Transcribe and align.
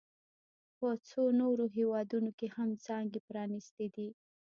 په 0.77 0.87
څو 1.09 1.21
نورو 1.41 1.65
هېوادونو 1.77 2.31
کې 2.39 2.47
هم 2.55 2.69
څانګې 2.85 3.19
پرانیستي 3.27 3.87
دي 3.95 4.09